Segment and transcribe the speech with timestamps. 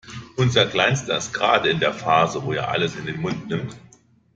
[0.35, 3.75] Unser Kleinster ist gerade in der Phase, wo er alles in den Mund nimmt.